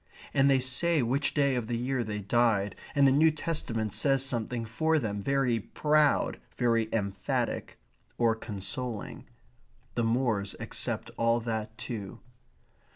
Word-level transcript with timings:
And 0.33 0.49
they 0.49 0.57
say 0.59 1.03
which 1.03 1.35
day 1.35 1.53
of 1.53 1.67
the 1.67 1.77
year 1.77 2.03
they 2.03 2.21
died, 2.21 2.75
and 2.95 3.07
the 3.07 3.11
New 3.11 3.29
Testament 3.29 3.93
says 3.93 4.25
something 4.25 4.65
for 4.65 4.97
them, 4.97 5.21
very 5.21 5.59
proud, 5.59 6.39
very 6.57 6.89
emphatic, 6.91 7.77
or 8.17 8.33
consoling. 8.33 9.25
The 9.93 10.03
moors 10.03 10.55
accept 10.59 11.11
all 11.17 11.39
that 11.41 11.77
too. 11.77 12.19